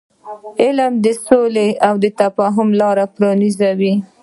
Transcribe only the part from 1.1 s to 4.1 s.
سولې او تفاهم لار پرانیزي.